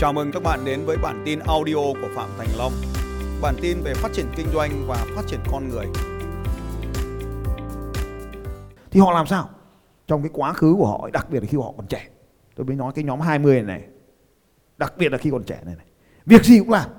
[0.00, 2.72] Chào mừng các bạn đến với bản tin audio của Phạm Thành Long.
[3.42, 5.86] Bản tin về phát triển kinh doanh và phát triển con người.
[8.90, 9.50] Thì họ làm sao?
[10.06, 12.08] Trong cái quá khứ của họ, đặc biệt là khi họ còn trẻ.
[12.56, 13.82] Tôi mới nói cái nhóm 20 này.
[14.76, 15.86] Đặc biệt là khi còn trẻ này này.
[16.26, 16.90] Việc gì cũng làm.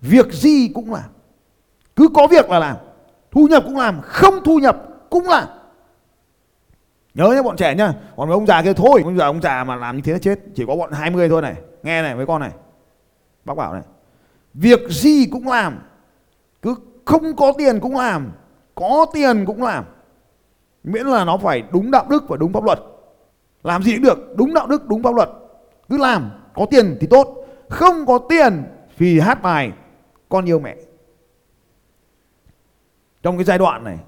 [0.00, 1.10] Việc gì cũng làm.
[1.96, 2.76] Cứ có việc là làm.
[3.30, 4.76] Thu nhập cũng làm, không thu nhập
[5.10, 5.48] cũng làm.
[7.14, 7.92] Nhớ nhé, bọn trẻ nhá.
[8.16, 9.00] Còn mấy ông già kia thôi.
[9.04, 10.38] Ông già ông già mà làm như thế là chết.
[10.54, 11.54] Chỉ có bọn 20 thôi này.
[11.82, 12.50] Nghe này, mấy con này.
[13.44, 13.82] Bác bảo này.
[14.54, 15.78] Việc gì cũng làm.
[16.62, 18.32] Cứ không có tiền cũng làm.
[18.74, 19.84] Có tiền cũng làm.
[20.84, 22.78] Miễn là nó phải đúng đạo đức và đúng pháp luật.
[23.62, 24.36] Làm gì cũng được.
[24.36, 25.28] Đúng đạo đức, đúng pháp luật.
[25.88, 26.30] Cứ làm.
[26.54, 27.46] Có tiền thì tốt.
[27.68, 28.64] Không có tiền
[28.98, 29.72] Thì hát bài.
[30.28, 30.76] Con yêu mẹ.
[33.22, 33.98] Trong cái giai đoạn này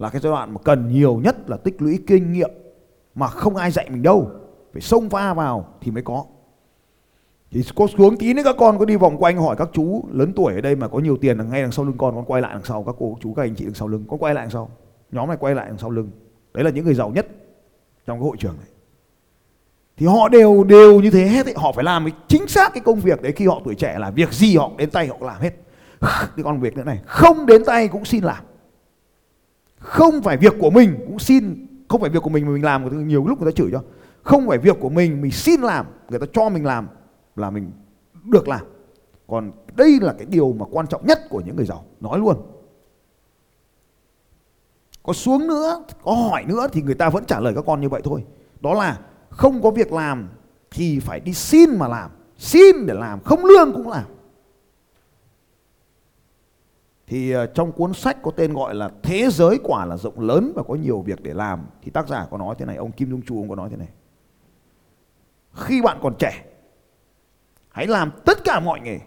[0.00, 2.50] là cái giai đoạn mà cần nhiều nhất là tích lũy kinh nghiệm
[3.14, 4.30] mà không ai dạy mình đâu.
[4.72, 6.24] Phải xông pha vào thì mới có.
[7.50, 10.32] Thì có xuống tí nữa các con có đi vòng quanh hỏi các chú lớn
[10.36, 12.42] tuổi ở đây mà có nhiều tiền là ngay đằng sau lưng con con quay
[12.42, 12.82] lại đằng sau.
[12.82, 14.70] Các cô, chú, các anh chị đằng sau lưng, con quay lại đằng sau.
[15.12, 16.10] Nhóm này quay lại đằng sau lưng.
[16.54, 17.26] Đấy là những người giàu nhất
[18.06, 18.68] trong cái hội trường này.
[19.96, 21.54] Thì họ đều đều như thế hết ấy.
[21.56, 24.32] họ phải làm chính xác cái công việc đấy khi họ tuổi trẻ là việc
[24.32, 25.52] gì họ đến tay họ làm hết.
[26.00, 28.44] Cái con việc nữa này, không đến tay cũng xin làm
[29.80, 33.08] không phải việc của mình cũng xin, không phải việc của mình mà mình làm
[33.08, 33.82] nhiều lúc người ta chửi cho.
[34.22, 36.88] Không phải việc của mình mình xin làm, người ta cho mình làm,
[37.36, 37.70] là mình
[38.24, 38.60] được làm.
[39.26, 41.84] Còn đây là cái điều mà quan trọng nhất của những người giàu.
[42.00, 42.36] Nói luôn.
[45.02, 47.88] Có xuống nữa, có hỏi nữa thì người ta vẫn trả lời các con như
[47.88, 48.24] vậy thôi.
[48.60, 48.98] Đó là
[49.30, 50.28] không có việc làm
[50.70, 52.10] thì phải đi xin mà làm.
[52.36, 54.04] Xin để làm, không lương cũng làm
[57.10, 60.52] thì ờ, trong cuốn sách có tên gọi là thế giới quả là rộng lớn
[60.56, 63.10] và có nhiều việc để làm, thì tác giả có nói thế này, ông Kim
[63.10, 63.88] Jong Chu ông có nói thế này.
[65.54, 66.44] Khi bạn còn trẻ,
[67.68, 68.98] hãy làm tất cả mọi nghề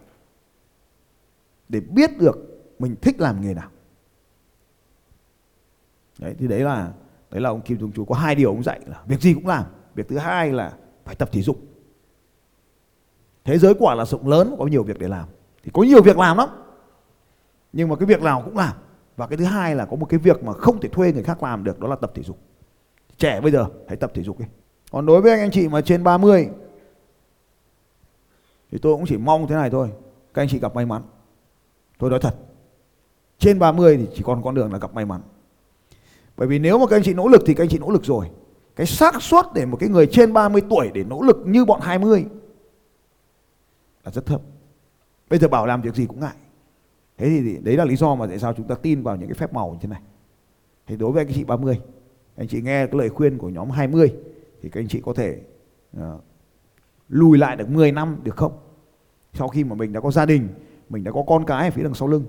[1.69, 2.37] để biết được
[2.79, 3.69] mình thích làm nghề nào.
[6.19, 6.91] Đấy, thì đấy là
[7.31, 8.05] đấy là ông Kim Jong Chu.
[8.05, 9.63] Có hai điều ông dạy là việc gì cũng làm,
[9.95, 10.73] việc thứ hai là
[11.05, 11.57] phải tập thể dục.
[13.43, 15.27] Thế giới quả là rộng lớn có nhiều việc để làm.
[15.63, 16.49] Thì có nhiều việc làm lắm
[17.73, 18.73] nhưng mà cái việc nào cũng làm.
[19.17, 21.43] Và cái thứ hai là có một cái việc mà không thể thuê người khác
[21.43, 22.37] làm được, đó là tập thể dục.
[23.17, 24.45] Trẻ bây giờ, hãy tập thể dục đi.
[24.91, 26.49] Còn đối với anh anh chị mà trên 30
[28.71, 29.89] thì tôi cũng chỉ mong thế này thôi.
[30.33, 31.01] Các anh chị gặp may mắn.
[31.97, 32.35] Tôi nói thật.
[33.39, 35.21] Trên 30 thì chỉ còn con đường là gặp may mắn.
[36.37, 38.03] Bởi vì nếu mà các anh chị nỗ lực thì các anh chị nỗ lực
[38.05, 38.29] rồi.
[38.75, 41.81] Cái xác suất để một cái người trên 30 tuổi để nỗ lực như bọn
[41.81, 42.25] 20
[44.03, 44.41] là rất thấp.
[45.29, 46.35] Bây giờ bảo làm việc gì cũng ngại
[47.17, 49.35] thế thì đấy là lý do mà tại sao chúng ta tin vào những cái
[49.35, 50.01] phép màu như thế này.
[50.87, 51.81] Thì đối với anh chị 30
[52.35, 54.13] anh chị nghe cái lời khuyên của nhóm 20
[54.61, 55.39] thì các anh chị có thể
[55.97, 56.01] uh,
[57.09, 58.51] lùi lại được 10 năm được không?
[59.33, 60.47] Sau khi mà mình đã có gia đình
[60.89, 62.25] mình đã có con cái ở phía đằng sau lưng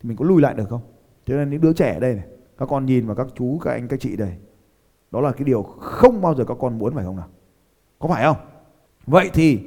[0.00, 0.80] thì mình có lùi lại được không?
[1.26, 2.24] Cho nên những đứa trẻ ở đây này
[2.58, 4.32] các con nhìn vào các chú các anh các chị đây
[5.10, 7.28] đó là cái điều không bao giờ các con muốn phải không nào?
[7.98, 8.36] Có phải không?
[9.06, 9.60] Vậy thì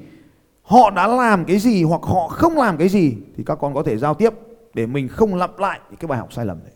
[0.61, 3.83] họ đã làm cái gì hoặc họ không làm cái gì thì các con có
[3.83, 4.33] thể giao tiếp
[4.79, 6.73] để mình không lặp lại những cái bài học sai lầm đấy.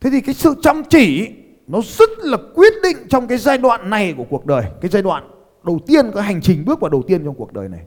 [0.00, 1.28] Thế thì cái sự chăm chỉ
[1.66, 5.02] nó rất là quyết định trong cái giai đoạn này của cuộc đời, cái giai
[5.02, 5.30] đoạn
[5.64, 7.86] đầu tiên cái hành trình bước vào đầu tiên trong cuộc đời này.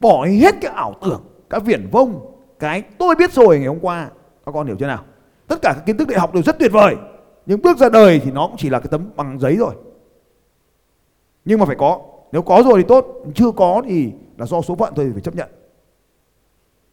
[0.00, 4.10] Bỏ hết cái ảo tưởng, cái viển vông, cái tôi biết rồi ngày hôm qua.
[4.46, 5.04] Các con hiểu chưa nào?
[5.46, 6.96] Tất cả các kiến thức đại học đều rất tuyệt vời,
[7.46, 9.74] nhưng bước ra đời thì nó cũng chỉ là cái tấm bằng giấy rồi.
[11.44, 12.00] Nhưng mà phải có,
[12.32, 15.22] nếu có rồi thì tốt, chưa có thì là do số phận thôi thì phải
[15.22, 15.48] chấp nhận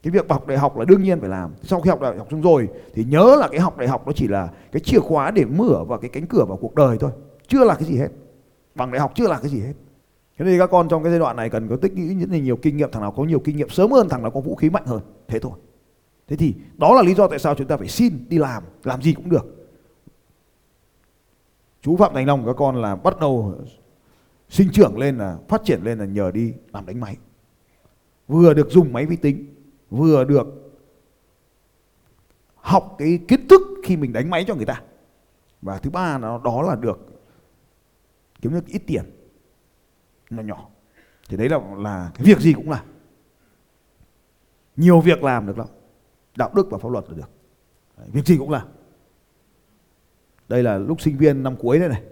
[0.07, 1.51] cái việc học đại học là đương nhiên phải làm.
[1.63, 4.13] Sau khi học đại học xong rồi, thì nhớ là cái học đại học nó
[4.15, 7.11] chỉ là cái chìa khóa để mở vào cái cánh cửa vào cuộc đời thôi.
[7.47, 8.07] Chưa là cái gì hết.
[8.75, 9.73] Bằng đại học chưa là cái gì hết.
[10.37, 12.57] Thế nên các con trong cái giai đoạn này cần có tích lũy những nhiều
[12.57, 14.69] kinh nghiệm, thằng nào có nhiều kinh nghiệm sớm hơn, thằng nào có vũ khí
[14.69, 15.01] mạnh hơn.
[15.27, 15.51] Thế thôi.
[16.27, 19.01] Thế thì đó là lý do tại sao chúng ta phải xin đi làm làm
[19.01, 19.67] gì cũng được.
[21.81, 23.55] Chú phạm thành long các con là bắt đầu
[24.49, 27.17] sinh trưởng lên là, phát triển lên là nhờ đi làm đánh máy.
[28.27, 29.45] Vừa được dùng máy vi tính
[29.89, 30.47] vừa được
[32.55, 34.81] học cái kiến thức khi mình đánh máy cho người ta.
[35.61, 36.99] Và thứ ba nó đó là được
[38.41, 39.03] kiếm được ít tiền
[40.29, 40.69] nó nhỏ.
[41.29, 42.83] Thì đấy là là cái việc gì cũng là.
[44.75, 45.67] Nhiều việc làm được lắm.
[46.35, 47.29] Đạo đức và pháp luật là được.
[47.97, 48.65] Đấy, việc gì cũng là.
[50.47, 52.03] Đây là lúc sinh viên năm cuối đây này.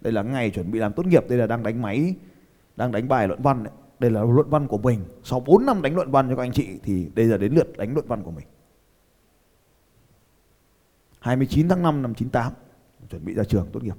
[0.00, 1.28] Đây là ngày chuẩn bị làm tốt nghiệp.
[1.28, 2.14] Đây là đang đánh máy
[2.76, 5.00] đang đánh bài luận văn đấy đây là luận văn của mình.
[5.24, 7.78] Sau 4 năm đánh luận văn cho các anh chị thì bây giờ đến lượt
[7.78, 8.46] đánh luận văn của mình.
[11.20, 12.52] 29 tháng 5 năm 98
[13.10, 13.96] chuẩn bị ra trường, tốt nghiệp.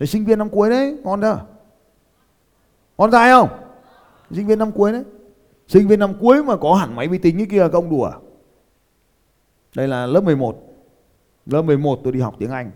[0.00, 1.46] Đấy, sinh viên năm cuối đấy, ngon chưa?
[2.98, 3.48] Ngon dài không?
[4.30, 5.04] Sinh viên năm cuối đấy.
[5.68, 8.04] Sinh viên năm cuối mà có hẳn máy vi tính như kia các ông đùa
[8.04, 8.18] à?
[9.74, 10.68] đây là lớp 11
[11.46, 12.70] lớp 11 tôi đi học tiếng Anh.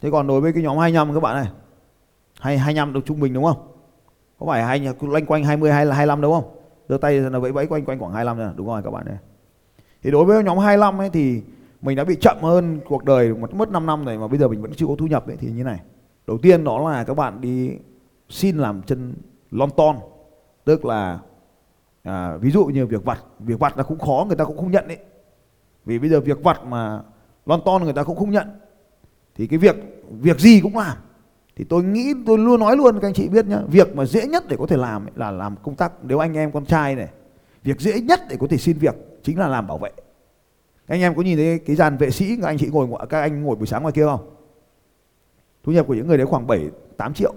[0.00, 1.52] Thế còn đối với cái nhóm 25 các bạn này,
[2.40, 3.75] hay 25 được trung bình đúng không?
[4.38, 6.44] Có phải hai loanh quanh 20 hay là 25 đúng không?
[6.88, 9.16] Đưa tay là vẫy vẫy quanh quanh khoảng 25 rồi đúng rồi các bạn này.
[10.02, 11.42] Thì đối với nhóm 25 ấy thì
[11.82, 14.62] mình đã bị chậm hơn cuộc đời mất 5 năm rồi mà bây giờ mình
[14.62, 15.80] vẫn chưa có thu nhập ấy thì như này.
[16.26, 17.70] Đầu tiên đó là các bạn đi
[18.28, 19.14] xin làm chân
[19.50, 19.96] lon ton.
[20.64, 21.18] Tức là
[22.02, 24.70] à, ví dụ như việc vặt việc vặt là cũng khó người ta cũng không
[24.70, 24.98] nhận đấy
[25.84, 27.00] vì bây giờ việc vặt mà
[27.46, 28.48] lon ton người ta cũng không nhận.
[29.34, 29.76] Thì cái việc
[30.10, 30.96] việc gì cũng làm
[31.56, 34.26] thì tôi nghĩ, tôi luôn nói luôn các anh chị biết nhá, việc mà dễ
[34.26, 37.08] nhất để có thể làm là làm công tác, nếu anh em con trai này,
[37.62, 39.90] việc dễ nhất để có thể xin việc chính là làm bảo vệ.
[40.86, 43.42] Anh em có nhìn thấy cái dàn vệ sĩ các anh chị ngồi các anh
[43.42, 44.30] ngồi buổi sáng ngoài kia không?
[45.64, 47.34] Thu nhập của những người đấy khoảng 7 8 triệu.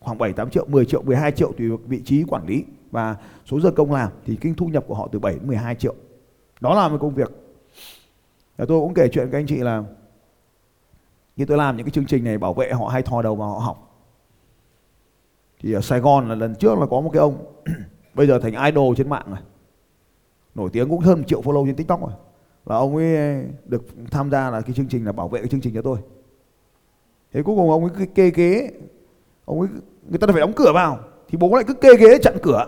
[0.00, 3.60] Khoảng 7 8 triệu 10 triệu 12 triệu tùy vị trí quản lý và số
[3.60, 5.94] giờ công làm, thì kinh thu nhập của họ từ 7 đến 12 triệu.
[6.60, 7.30] Đó là một công việc.
[8.56, 9.84] Và tôi cũng kể chuyện các anh chị là
[11.42, 13.48] khi tôi làm những cái chương trình này bảo vệ họ hay thò đầu vào
[13.48, 14.06] họ học.
[15.60, 17.44] Thì ở Sài Gòn là lần trước là có một cái ông
[18.14, 19.38] bây giờ thành idol trên mạng rồi.
[20.54, 22.10] Nổi tiếng cũng hơn một triệu follow trên tiktok rồi.
[22.66, 25.60] Là ông ấy được tham gia là cái chương trình là bảo vệ cái chương
[25.60, 25.98] trình cho tôi.
[27.32, 28.70] Thế cuối cùng ông ấy kê ghế
[29.44, 29.68] ông ấy
[30.08, 30.98] người ta phải đóng cửa vào
[31.28, 32.66] thì bố lại cứ kê ghế chặn cửa.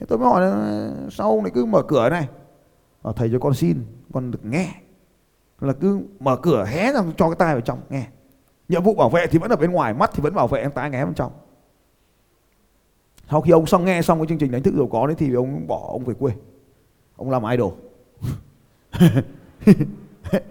[0.00, 2.28] Thế tôi mới hỏi là sau lại cứ mở cửa này?
[3.02, 4.74] À, thầy cho con xin con được nghe
[5.60, 8.06] là cứ mở cửa hé ra cho cái tai vào trong nghe.
[8.68, 10.70] Nhiệm vụ bảo vệ thì vẫn ở bên ngoài mắt thì vẫn bảo vệ em
[10.70, 11.32] tai nghe bên trong.
[13.30, 15.34] Sau khi ông xong nghe xong cái chương trình đánh thức giàu có đấy thì
[15.34, 16.32] ông bỏ ông về quê.
[17.16, 17.72] Ông làm idol.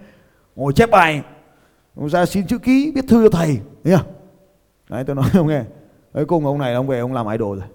[0.55, 1.23] Ngồi chép bài.
[1.95, 3.59] Ông ra xin chữ ký viết thư cho thầy.
[3.83, 4.07] Thấy không
[4.89, 5.63] đấy tôi nói ông nghe.
[6.13, 7.67] Cuối cùng ông này ông về ông làm idol rồi.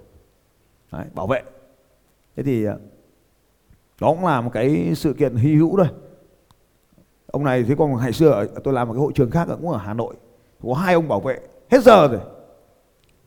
[0.93, 1.43] Đấy, bảo vệ.
[2.37, 2.79] Thế thì ờ,
[4.01, 5.87] đó cũng là một cái sự kiện hy hữu thôi
[7.33, 9.79] ông này thế còn ngày xưa tôi làm một cái hội trường khác cũng ở
[9.79, 10.15] Hà Nội.
[10.63, 11.39] Có hai ông bảo vệ,
[11.71, 12.21] hết giờ rồi.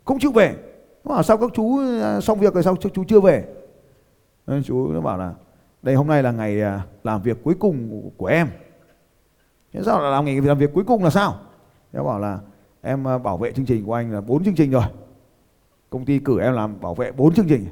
[0.06, 0.56] Không chịu về.
[1.04, 3.46] Nó bảo sao các chú à, xong việc rồi sao chú chưa về?
[4.48, 5.34] Nên chú nó bảo là,
[5.82, 8.48] đây, hôm nay là ngày à, làm việc cuối cùng của em.
[9.74, 11.36] Thế sao là làm ngày làm việc cuối cùng là sao?
[11.94, 12.40] Nó bảo là,
[12.82, 14.84] em à, bảo vệ chương trình của anh là bốn chương trình rồi.
[15.90, 17.66] Công ty cử em làm bảo vệ bốn chương trình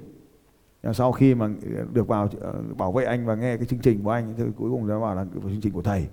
[0.93, 4.03] sau khi mà ờ, được vào ờ, bảo vệ anh và nghe cái chương trình
[4.03, 6.07] của anh, thì cuối cùng nó bảo là chương trình của thầy.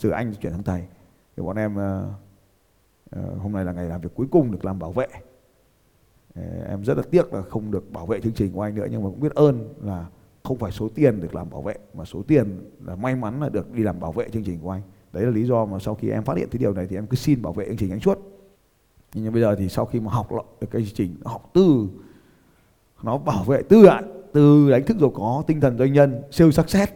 [0.00, 0.82] Từ anh chuyển sang thầy.
[1.36, 2.08] Thì bọn em ờ,
[3.38, 5.06] hôm nay là ngày làm việc cuối cùng được làm bảo vệ.
[6.68, 9.04] Em rất là tiếc là không được bảo vệ chương trình của anh nữa, nhưng
[9.04, 10.06] mà cũng biết ơn là
[10.42, 13.48] không phải số tiền được làm bảo vệ, mà số tiền là may mắn là
[13.48, 14.82] được đi làm bảo vệ chương trình của anh.
[15.12, 17.06] Đấy là lý do mà sau khi em phát hiện cái điều này thì em
[17.06, 18.18] cứ xin bảo vệ chương trình anh suốt.
[19.14, 21.88] Nhưng bây giờ thì sau khi mà học được cái chương trình, học từ
[23.04, 24.02] nó bảo vệ tư ạ
[24.32, 26.90] từ đánh thức rồi có tinh thần doanh nhân siêu sắc xét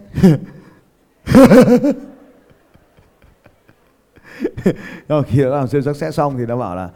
[5.09, 6.91] rồi khi nó làm siêu sắc xét xong thì nó bảo là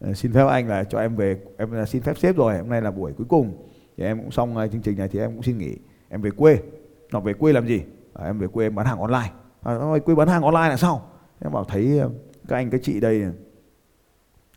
[0.00, 2.82] ờ, xin phép anh là cho em về em xin phép sếp rồi hôm nay
[2.82, 3.68] là buổi cuối cùng.
[3.96, 5.76] Thì em cũng xong ờ, chương trình này thì em cũng xin nghỉ.
[6.08, 6.62] Em về quê.
[7.12, 7.82] Nó về quê làm gì?
[8.14, 9.30] À, em về quê em bán hàng online.
[9.62, 11.10] À, nói quê bán hàng online là sao?
[11.40, 12.10] Em bảo thấy ờ,
[12.48, 13.24] các anh các chị đây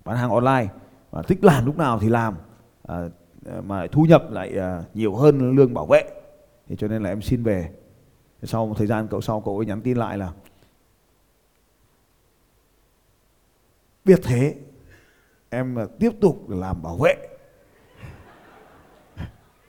[0.05, 0.67] bán hàng online
[1.11, 2.35] và thích làm lúc nào thì làm.
[2.87, 2.95] À,
[3.45, 6.03] Ờ, mà thu nhập lại ờ, nhiều hơn lương bảo vệ.
[6.67, 7.69] Thì cho nên là em xin về.
[8.43, 10.31] Sau một thời gian cậu, sau cậu ấy nhắn tin lại là,
[14.05, 14.55] biết thế,
[15.49, 17.15] em ờ, tiếp tục làm bảo vệ.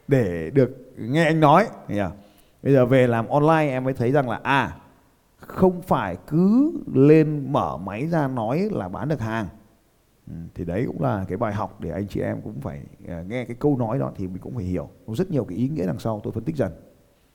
[0.09, 1.67] Để được nghe anh nói
[2.63, 4.77] bây giờ về làm online em mới thấy rằng là à
[5.37, 9.47] không phải cứ lên mở máy ra nói là bán được hàng
[10.27, 13.25] ừ, thì đấy cũng là cái bài học để anh chị em cũng phải à,
[13.29, 14.91] nghe cái câu nói đó thì mình cũng phải hiểu.
[15.07, 16.73] Có rất nhiều cái ý nghĩa đằng sau tôi phân tích dần.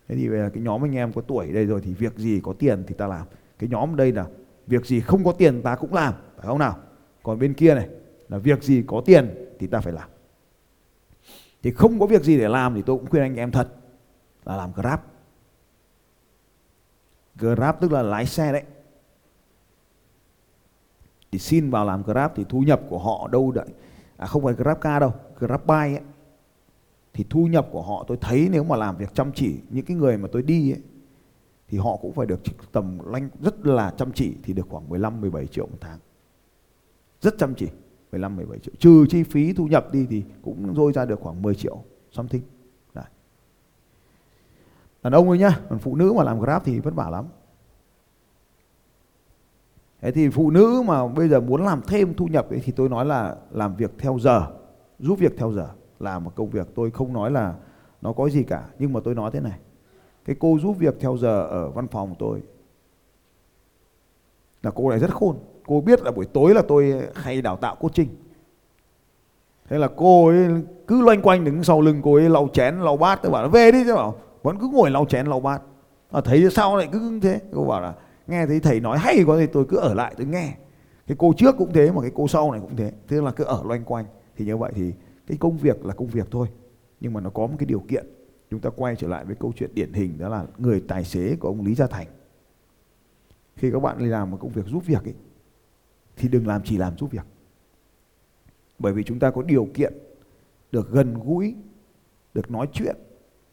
[0.08, 2.54] Thế thì về cái nhóm anh em có tuổi đây rồi thì việc gì có
[2.54, 3.28] tiền thì ta làm.
[3.60, 4.26] Cái nhóm đây là
[4.68, 6.78] việc gì không có tiền ta cũng làm phải không nào?
[7.24, 7.90] Còn bên kia này
[8.30, 10.10] là việc gì có tiền thì ta phải làm.
[11.64, 13.68] Thì không có việc gì để làm thì tôi cũng khuyên anh em thật
[14.46, 15.00] là làm grab.
[17.36, 18.64] Grab tức là lái xe đấy
[21.32, 23.68] thì xin vào làm grab thì thu nhập của họ đâu đấy
[24.18, 26.04] à không phải grab car đâu, grab bike ấy
[27.14, 29.98] thì thu nhập của họ tôi thấy nếu mà làm việc chăm chỉ, những cái
[29.98, 30.82] người mà tôi đi ấy,
[31.68, 32.40] thì họ cũng phải được
[32.72, 36.00] tầm lanh rất là chăm chỉ thì được khoảng 15 17 triệu một tháng.
[37.22, 37.68] Rất chăm chỉ.
[38.12, 41.42] 15 17 triệu trừ chi phí thu nhập đi thì cũng rơi ra được khoảng
[41.42, 42.42] 10 triệu, something
[42.94, 43.06] Đấy.
[45.04, 47.26] đàn ông thôi nhá, còn phụ nữ mà làm grab thì vất vả lắm
[50.02, 52.90] Thế thì phụ nữ mà bây giờ muốn làm thêm thu nhập ấy, thì tôi
[52.90, 54.48] nói là làm việc theo giờ
[55.00, 55.68] giúp việc theo giờ
[56.00, 56.68] là một công việc.
[56.76, 57.54] Tôi không nói là
[58.02, 58.64] nó có gì cả.
[58.80, 59.60] Nhưng mà tôi nói thế này
[60.26, 62.42] cái cô giúp việc theo giờ ở văn phòng của tôi
[64.64, 65.36] là cô này rất khôn.
[65.68, 68.10] Cô biết là buổi tối là tôi hay đào tạo coaching.
[69.70, 70.48] Thế là cô ấy
[70.88, 73.20] cứ loanh quanh đứng sau lưng cô ấy lau chén lau bát.
[73.24, 73.84] Tôi bảo là về đi.
[73.84, 75.62] Tôi bảo vẫn cứ ngồi lau chén lau bát.
[76.12, 77.42] À, thấy sao lại cứ thế?
[77.54, 77.94] Cô bảo là
[78.28, 80.58] nghe thấy thầy nói hay quá thì tôi cứ ở lại tôi nghe.
[81.08, 82.92] Cái cô trước cũng thế mà cái cô sau này cũng thế.
[83.08, 84.06] Tức là cứ ở loanh quanh.
[84.36, 84.94] Thì như vậy thì
[85.28, 86.48] cái công việc là công việc thôi.
[87.00, 88.06] Nhưng mà nó có một cái điều kiện.
[88.50, 91.36] Chúng ta quay trở lại với câu chuyện điển hình đó là người tài xế
[91.36, 92.08] của ông Lý Gia Thành.
[93.56, 95.16] Khi các bạn đi làm một công việc giúp việc ấy,
[96.16, 97.26] thì đừng làm chỉ làm giúp việc.
[98.80, 99.94] Bởi vì chúng ta có điều kiện
[100.72, 101.56] được gần gũi
[102.34, 102.96] được nói chuyện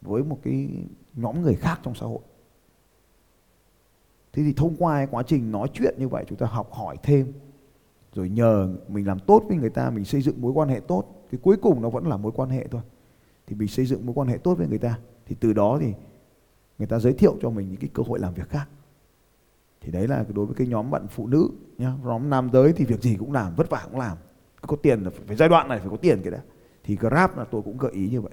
[0.03, 0.69] với một cái
[1.15, 2.21] nhóm người khác trong xã hội
[4.35, 6.97] thế thì thông qua cái quá trình nói chuyện như vậy, chúng ta học hỏi
[7.03, 7.33] thêm,
[8.13, 11.05] rồi nhờ mình làm tốt với người ta, mình xây dựng mối quan hệ tốt,
[11.31, 12.81] thì cuối cùng nó vẫn là mối quan hệ thôi.
[13.47, 15.93] Thì mình xây dựng mối quan hệ tốt với người ta, thì từ đó thì
[16.79, 18.69] người ta giới thiệu cho mình những cái cơ hội làm việc khác.
[19.81, 21.49] Thì đấy là đối với cái nhóm bạn phụ nữ
[21.79, 24.17] nhá, nhóm nam giới thì việc gì cũng làm, vất vả cũng làm.
[24.61, 26.43] Có tiền là phải giai đoạn này phải có tiền cái đã.
[26.85, 28.33] Thì grab là tôi cũng gợi ý như vậy.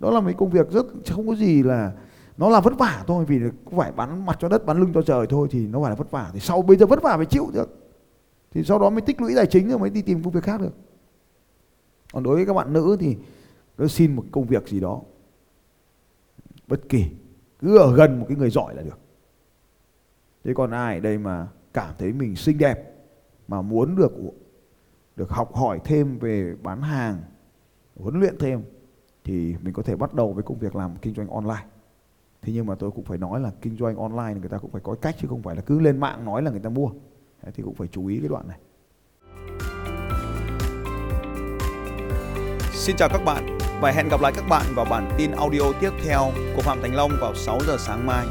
[0.00, 1.92] Đó là mấy công việc rất, không có gì là
[2.36, 5.02] nó là vất vả thôi, vì cũng phải bắn mặt cho đất, bắn lưng cho
[5.02, 6.30] trời thôi thì nó phải là vất vả.
[6.32, 7.90] Thì sau, bây giờ vất vả phải chịu được.
[8.50, 10.60] Thì sau đó mới tích lũy tài chính rồi mới đi tìm công việc khác
[10.60, 10.74] được.
[12.12, 13.16] Còn đối với các bạn nữ thì
[13.78, 15.00] cứ xin một công việc gì đó
[16.66, 17.06] bất kỳ,
[17.58, 18.98] cứ ở gần một cái người giỏi là được.
[20.44, 22.94] Thế còn ai ở đây mà cảm thấy mình xinh đẹp,
[23.48, 24.12] mà muốn được
[25.16, 27.18] được học hỏi thêm về bán hàng,
[27.96, 28.62] huấn luyện thêm,
[29.24, 31.64] thì mình có thể bắt đầu với công việc làm kinh doanh online
[32.44, 34.80] thế nhưng mà tôi cũng phải nói là kinh doanh online người ta cũng phải
[34.84, 36.90] có cách chứ không phải là cứ lên mạng nói là người ta mua
[37.54, 38.58] thì cũng phải chú ý cái đoạn này
[42.72, 45.90] Xin chào các bạn và hẹn gặp lại các bạn vào bản tin audio tiếp
[46.04, 48.26] theo của Phạm Thành Long vào 6 giờ sáng mai.